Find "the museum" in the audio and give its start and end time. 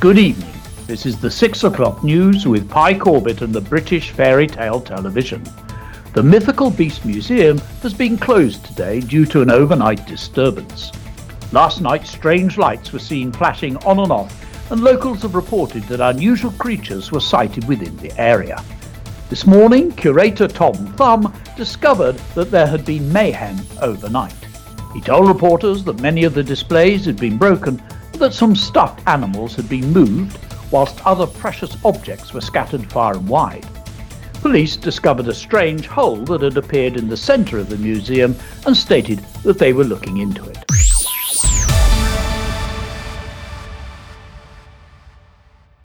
37.68-38.36